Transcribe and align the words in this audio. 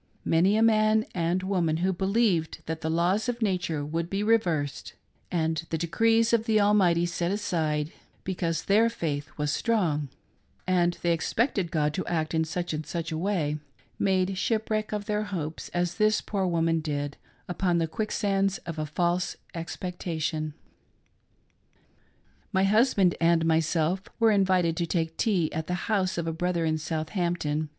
Many 0.25 0.57
a 0.57 0.63
man 0.63 1.05
and 1.13 1.43
woman 1.43 1.77
who 1.77 1.93
believed 1.93 2.63
that 2.65 2.81
the 2.81 2.89
laws 2.89 3.29
of 3.29 3.39
nature 3.43 3.85
would 3.85 4.09
be 4.09 4.23
reversed 4.23 4.95
and 5.31 5.63
the 5.69 5.77
decrees 5.77 6.33
of 6.33 6.45
the 6.45 6.59
Almighty 6.59 7.05
set 7.05 7.29
aside 7.29 7.91
because 8.23 8.63
their 8.63 8.89
faith 8.89 9.29
was 9.37 9.51
strong 9.51 10.09
and 10.65 10.97
they" 11.03 11.11
expected" 11.13 11.69
God 11.71 11.93
to 11.93 12.05
act 12.07 12.33
in 12.33 12.45
such 12.45 12.73
and 12.73 12.83
such 12.83 13.11
a 13.11 13.17
way, 13.19 13.59
made 13.99 14.39
ship 14.39 14.71
wreck 14.71 14.91
of 14.91 15.05
their 15.05 15.25
hopes 15.25 15.69
as 15.69 15.93
this 15.93 16.19
poor 16.19 16.47
woman 16.47 16.79
did, 16.79 17.15
upon 17.47 17.77
the 17.77 17.87
quickr 17.87 18.11
sands 18.11 18.57
of 18.65 18.79
a 18.79 18.87
false 18.87 19.37
expectation. 19.53 20.55
My 22.51 22.63
husband 22.63 23.13
and 23.21 23.45
myself 23.45 24.01
were 24.19 24.31
invited 24.31 24.75
to 24.77 24.87
take 24.87 25.15
tea 25.15 25.53
at 25.53 25.67
the 25.67 25.75
house 25.91 26.17
of 26.17 26.25
a 26.25 26.33
brother 26.33 26.65
in 26.65 26.79
Southampton. 26.79 27.69